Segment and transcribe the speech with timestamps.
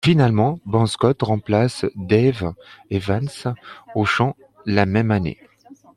[0.03, 2.53] Finalement, Bon Scott remplace Dave
[2.89, 3.53] Evans
[3.93, 4.35] au chant
[4.65, 5.37] la même année.